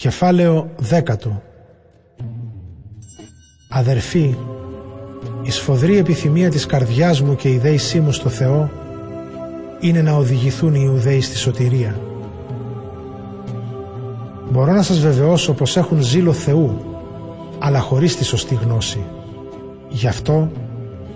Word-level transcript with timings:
Κεφάλαιο 0.00 0.70
δέκατο 0.76 1.42
Αδερφοί, 3.68 4.36
η 5.42 5.50
σφοδρή 5.50 5.96
επιθυμία 5.96 6.50
της 6.50 6.66
καρδιάς 6.66 7.20
μου 7.20 7.36
και 7.36 7.48
η 7.48 7.58
δέησή 7.58 8.00
μου 8.00 8.12
στο 8.12 8.28
Θεό 8.28 8.70
είναι 9.80 10.02
να 10.02 10.12
οδηγηθούν 10.12 10.74
οι 10.74 10.80
Ιουδαίοι 10.84 11.20
στη 11.20 11.36
σωτηρία. 11.36 12.00
Μπορώ 14.50 14.72
να 14.72 14.82
σας 14.82 14.98
βεβαιώσω 14.98 15.52
πως 15.52 15.76
έχουν 15.76 16.02
ζήλο 16.02 16.32
Θεού, 16.32 16.80
αλλά 17.58 17.80
χωρίς 17.80 18.16
τη 18.16 18.24
σωστή 18.24 18.54
γνώση. 18.54 19.04
Γι' 19.88 20.08
αυτό, 20.08 20.50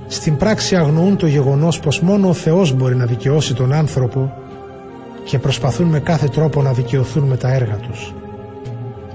στην 0.06 0.36
πράξη 0.36 0.76
αγνοούν 0.76 1.16
το 1.16 1.26
γεγονός 1.26 1.80
πως 1.80 2.00
μόνο 2.00 2.28
ο 2.28 2.32
Θεός 2.32 2.72
μπορεί 2.72 2.96
να 2.96 3.06
δικαιώσει 3.06 3.54
τον 3.54 3.72
άνθρωπο 3.72 4.32
και 5.24 5.38
προσπαθούν 5.38 5.86
με 5.88 6.00
κάθε 6.00 6.28
τρόπο 6.28 6.62
να 6.62 6.72
δικαιωθούν 6.72 7.22
με 7.22 7.36
τα 7.36 7.52
έργα 7.52 7.76
τους. 7.76 8.12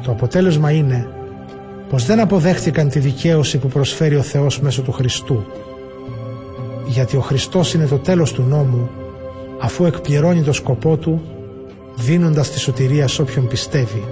Το 0.08 0.14
αποτέλεσμα 0.14 0.72
είναι 0.72 1.08
πως 1.90 2.06
δεν 2.06 2.20
αποδέχτηκαν 2.20 2.90
τη 2.90 3.00
δικαίωση 3.00 3.58
που 3.58 3.68
προσφέρει 3.68 4.16
ο 4.16 4.22
Θεός 4.22 4.60
μέσω 4.60 4.82
του 4.82 4.92
Χριστού 4.92 5.46
γιατί 6.86 7.18
ο 7.18 7.20
Χριστός 7.20 7.74
είναι 7.74 7.86
το 7.86 7.98
τέλος 7.98 8.34
του 8.34 8.42
νόμου 8.42 8.90
αφού 9.60 9.86
εκπληρώνει 9.86 10.42
το 10.42 10.54
σκοπό 10.54 10.98
του 10.98 11.22
δίνοντας 11.96 12.52
τη 12.52 12.60
σωτηρία 12.60 13.08
σε 13.08 13.22
όποιον 13.22 13.48
πιστεύει. 13.48 14.04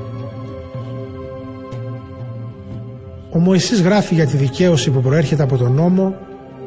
Ο 3.31 3.39
Μωυσής 3.39 3.81
γράφει 3.81 4.13
για 4.13 4.27
τη 4.27 4.37
δικαίωση 4.37 4.91
που 4.91 5.01
προέρχεται 5.01 5.43
από 5.43 5.57
τον 5.57 5.71
νόμο 5.71 6.15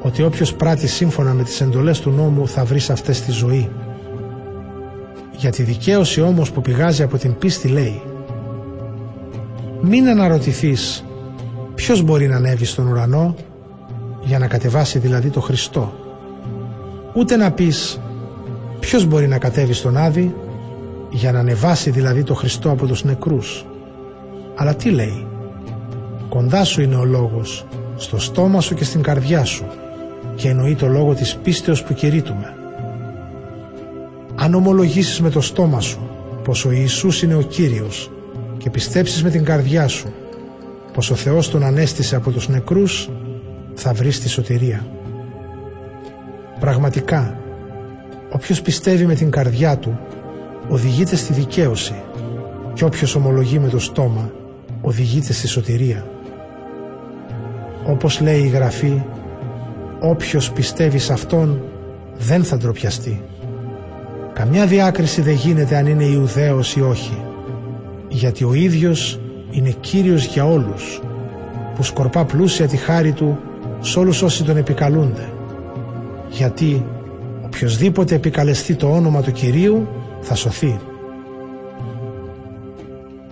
ότι 0.02 0.22
όποιος 0.22 0.54
πράττει 0.54 0.86
σύμφωνα 0.86 1.32
με 1.32 1.42
τις 1.42 1.60
εντολές 1.60 2.00
του 2.00 2.10
νόμου 2.10 2.48
θα 2.48 2.64
βρει 2.64 2.78
σε 2.78 2.92
αυτές 2.92 3.20
τη 3.20 3.30
ζωή. 3.30 3.68
Για 5.36 5.50
τη 5.50 5.62
δικαίωση 5.62 6.20
όμως 6.20 6.50
που 6.50 6.60
πηγάζει 6.60 7.02
από 7.02 7.18
την 7.18 7.38
πίστη 7.38 7.68
λέει 7.68 8.02
μην 9.88 10.08
αναρωτηθείς 10.08 11.04
ποιος 11.74 12.02
μπορεί 12.02 12.28
να 12.28 12.36
ανέβει 12.36 12.64
στον 12.64 12.86
ουρανό 12.86 13.34
για 14.22 14.38
να 14.38 14.46
κατεβάσει 14.46 14.98
δηλαδή 14.98 15.28
το 15.30 15.40
Χριστό. 15.40 15.92
Ούτε 17.14 17.36
να 17.36 17.50
πεις 17.50 18.00
ποιος 18.80 19.06
μπορεί 19.06 19.28
να 19.28 19.38
κατέβει 19.38 19.72
στον 19.72 19.96
Άδη 19.96 20.34
για 21.10 21.32
να 21.32 21.38
ανεβάσει 21.38 21.90
δηλαδή 21.90 22.22
το 22.22 22.34
Χριστό 22.34 22.70
από 22.70 22.86
τους 22.86 23.04
νεκρούς. 23.04 23.66
Αλλά 24.54 24.74
τι 24.74 24.90
λέει; 24.90 25.26
Κοντά 26.28 26.64
σου 26.64 26.82
είναι 26.82 26.96
ο 26.96 27.04
λόγος, 27.04 27.66
στο 27.96 28.18
στόμα 28.18 28.60
σου 28.60 28.74
και 28.74 28.84
στην 28.84 29.02
καρδιά 29.02 29.44
σου 29.44 29.64
και 30.34 30.48
εννοεί 30.48 30.74
το 30.74 30.86
λόγο 30.86 31.14
της 31.14 31.36
πίστεως 31.36 31.82
που 31.82 31.94
κηρύττουμε. 31.94 32.54
Αν 34.34 34.54
ομολογήσεις 34.54 35.20
με 35.20 35.30
το 35.30 35.40
στόμα 35.40 35.80
σου 35.80 36.10
πως 36.44 36.64
ο 36.64 36.70
Ιησούς 36.70 37.22
είναι 37.22 37.34
ο 37.34 37.40
Κύριος 37.42 38.10
και 38.68 38.74
πιστέψεις 38.74 39.22
με 39.22 39.30
την 39.30 39.44
καρδιά 39.44 39.88
σου 39.88 40.12
πως 40.92 41.10
ο 41.10 41.14
Θεός 41.14 41.50
τον 41.50 41.62
ανέστησε 41.62 42.16
από 42.16 42.30
τους 42.30 42.48
νεκρούς 42.48 43.10
θα 43.74 43.92
βρεις 43.92 44.20
τη 44.20 44.28
σωτηρία. 44.28 44.86
Πραγματικά, 46.60 47.38
όποιος 48.30 48.62
πιστεύει 48.62 49.06
με 49.06 49.14
την 49.14 49.30
καρδιά 49.30 49.78
του 49.78 49.98
οδηγείται 50.68 51.16
στη 51.16 51.32
δικαίωση 51.32 51.94
και 52.74 52.84
όποιος 52.84 53.14
ομολογεί 53.14 53.58
με 53.58 53.68
το 53.68 53.78
στόμα 53.78 54.30
οδηγείται 54.80 55.32
στη 55.32 55.46
σωτηρία. 55.46 56.06
Όπως 57.86 58.20
λέει 58.20 58.40
η 58.40 58.48
Γραφή, 58.48 59.02
όποιος 60.00 60.52
πιστεύει 60.52 60.98
σε 60.98 61.12
Αυτόν 61.12 61.62
δεν 62.18 62.44
θα 62.44 62.56
ντροπιαστεί. 62.56 63.22
Καμιά 64.32 64.66
διάκριση 64.66 65.22
δεν 65.22 65.34
γίνεται 65.34 65.76
αν 65.76 65.86
είναι 65.86 66.04
Ιουδαίος 66.04 66.76
ή 66.76 66.80
όχι 66.80 67.27
γιατί 68.08 68.44
ο 68.44 68.54
ίδιος 68.54 69.20
είναι 69.50 69.74
Κύριος 69.80 70.24
για 70.24 70.44
όλους 70.44 71.00
που 71.74 71.82
σκορπά 71.82 72.24
πλούσια 72.24 72.68
τη 72.68 72.76
χάρη 72.76 73.12
Του 73.12 73.38
σε 73.80 73.98
όλους 73.98 74.22
όσοι 74.22 74.44
Τον 74.44 74.56
επικαλούνται 74.56 75.32
γιατί 76.30 76.84
οποιοδήποτε 77.44 78.14
επικαλεστεί 78.14 78.74
το 78.74 78.92
όνομα 78.92 79.22
του 79.22 79.32
Κυρίου 79.32 79.88
θα 80.20 80.34
σωθεί. 80.34 80.78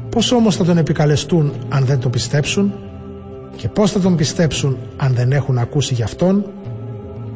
Πώς 0.08 0.32
όμως 0.32 0.56
θα 0.56 0.64
Τον 0.64 0.78
επικαλεστούν 0.78 1.52
αν 1.68 1.84
δεν 1.84 1.98
Τον 1.98 2.10
πιστέψουν; 2.10 2.72
Και 3.56 3.68
πώς 3.68 3.90
θα 3.92 4.00
Τον 4.00 4.16
πιστέψουν 4.16 4.76
αν 4.96 5.14
δεν 5.14 5.32
έχουν 5.32 5.58
ακούσει 5.58 5.94
γι' 5.94 6.02
Αυτόν; 6.02 6.44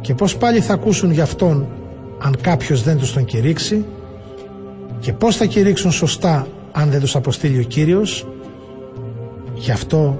Και 0.00 0.14
πώς 0.14 0.37
πάλι 0.37 0.60
θα 0.60 0.72
ακούσουν 0.72 1.10
γι' 1.10 1.20
Αυτόν 1.20 1.66
αν 2.19 2.37
κάποιος 2.41 2.82
δεν 2.82 2.97
τους 2.97 3.12
τον 3.12 3.25
κηρύξει; 3.25 3.84
Και 5.00 5.12
πώς 5.12 5.37
θα 5.37 5.44
κηρύξουν 5.44 5.91
σωστά 5.91 6.47
αν 6.72 6.91
δεν 6.91 7.00
τους 7.00 7.16
αποστείλει 7.16 7.58
ο 7.58 7.62
Κύριος 7.62 8.26
γι' 9.54 9.70
αυτό 9.70 10.19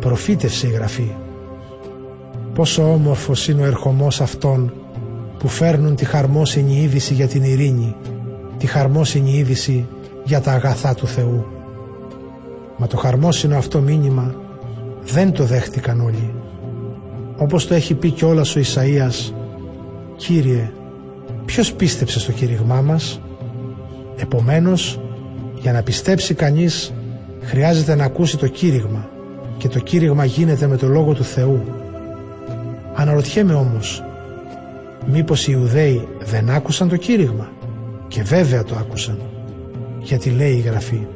προφήτευσε 0.00 0.66
η 0.66 0.70
Γραφή. 0.70 1.10
Πόσο 2.54 2.92
όμορφος 2.92 3.48
είναι 3.48 3.62
ο 3.62 3.64
ερχομός 3.64 4.20
αυτών 4.20 4.72
που 5.38 5.48
φέρνουν 5.48 5.94
τη 5.94 6.04
χαρμόσυνη 6.04 6.80
είδηση 6.82 7.14
για 7.14 7.26
την 7.26 7.42
ειρήνη 7.42 7.96
τη 8.58 8.66
χαρμόσυνη 8.66 9.32
είδηση 9.32 9.86
για 10.24 10.40
τα 10.40 10.52
αγαθά 10.52 10.94
του 10.94 11.06
Θεού. 11.06 11.46
Μα 12.76 12.86
το 12.86 12.96
χαρμόσυνο 12.96 13.56
αυτό 13.56 13.80
μήνυμα 13.80 14.34
δεν 15.04 15.32
το 15.32 15.44
δέχτηκαν 15.44 16.00
όλοι. 16.00 16.34
Όπως 17.36 17.66
το 17.66 17.74
έχει 17.74 17.94
πει 17.94 18.10
κιόλας 18.10 18.56
ο 18.56 18.60
Ισαΐας 18.60 19.32
Κύριε 20.16 20.72
ποιος 21.44 21.72
πίστεψε 21.72 22.20
στο 22.20 22.32
κήρυγμά 22.32 22.80
μας; 22.80 23.20
Επομένως 24.16 25.00
για 25.62 25.72
να 25.72 25.82
πιστέψει 25.82 26.34
κανείς 26.34 26.92
χρειάζεται 27.42 27.94
να 27.94 28.04
ακούσει 28.04 28.36
το 28.36 28.46
κήρυγμα 28.46 29.08
και 29.58 29.68
το 29.68 29.78
κήρυγμα 29.78 30.24
γίνεται 30.24 30.66
με 30.66 30.76
το 30.76 30.86
Λόγο 30.86 31.12
του 31.12 31.24
Θεού. 31.24 31.62
Αναρωτιέμαι 32.94 33.54
όμως, 33.54 34.04
μήπως 35.06 35.48
οι 35.48 35.52
Ιουδαίοι 35.56 36.08
δεν 36.18 36.50
άκουσαν 36.50 36.88
το 36.88 36.96
κήρυγμα; 36.96 37.50
Και 38.08 38.22
βέβαια 38.22 38.64
το 38.64 38.74
άκουσαν 38.78 39.18
γιατί 40.00 40.30
λέει 40.30 40.52
η 40.52 40.60
Γραφή 40.60 41.06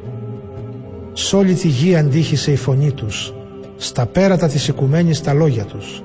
«Σ' 1.13 1.33
όλη 1.33 1.53
τη 1.53 1.67
γη 1.67 1.95
αντίχησε 1.95 2.51
η 2.51 2.55
φωνή 2.55 2.91
τους, 2.91 3.33
στα 3.77 4.05
πέρατα 4.05 4.47
της 4.47 4.67
οικουμένης 4.67 5.21
τα 5.21 5.33
λόγια 5.33 5.63
τους». 5.63 6.03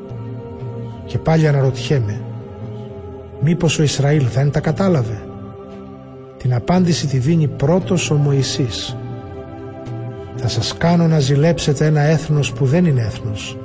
Και 1.06 1.19
πάλι 1.19 1.48
αναρωτιέμαι, 1.48 2.20
μήπως 3.41 3.78
ο 3.78 3.82
Ισραήλ 3.82 4.26
δεν 4.34 4.50
τα 4.50 4.60
κατάλαβε; 4.60 5.22
Την 6.42 6.54
απάντηση 6.54 7.06
τη 7.06 7.19
δίνει 7.19 7.48
πρώτος 7.48 8.10
ο 8.10 8.14
Μωυσής. 8.14 8.97
Θα 10.36 10.48
σας 10.48 10.76
κάνω 10.76 11.06
να 11.06 11.19
ζηλέψετε 11.19 11.86
ένα 11.86 12.00
έθνος 12.00 12.53
που 12.53 12.64
δεν 12.64 12.84
είναι 12.84 13.00
έθνος. 13.00 13.58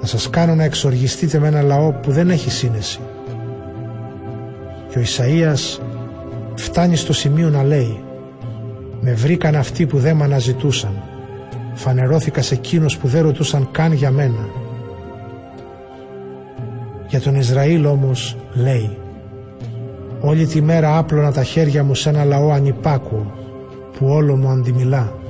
Θα 0.00 0.06
σας 0.06 0.30
κάνω 0.30 0.54
να 0.54 0.64
εξοργιστείτε 0.64 1.38
με 1.38 1.46
ένα 1.46 1.62
λαό 1.62 1.92
που 1.92 2.10
δεν 2.12 2.30
έχει 2.30 2.50
σύνεση. 2.50 3.00
Και 4.88 4.98
ο 4.98 5.02
Ισαΐας 5.02 5.80
φτάνει 6.54 6.96
στο 6.96 7.12
σημείο 7.12 7.50
να 7.50 7.62
λέει 7.62 8.02
«Με 9.00 9.12
βρήκαν 9.12 9.56
αυτοί 9.56 9.86
που 9.86 9.98
δεν 9.98 10.16
με 10.16 10.24
αναζητούσαν. 10.24 11.02
Φανερώθηκα 11.74 12.42
σε 12.42 12.54
εκείνους 12.54 12.96
που 12.96 13.08
δεν 13.08 13.22
ρωτούσαν 13.22 13.68
καν 13.70 13.92
για 13.92 14.10
μένα». 14.10 14.48
Για 17.08 17.20
τον 17.20 17.34
Ισραήλ 17.34 17.84
όμως 17.84 18.36
λέει 18.54 18.98
Όλη 20.26 20.46
τη 20.46 20.62
μέρα 20.62 20.98
άπλωνα 20.98 21.32
τα 21.32 21.42
χέρια 21.42 21.84
μου 21.84 21.94
σε 21.94 22.08
ένα 22.08 22.24
λαό 22.24 22.50
ανυπάκουο 22.50 23.32
που 23.98 24.06
όλο 24.06 24.36
μου 24.36 24.48
αντιμιλά. 24.48 25.23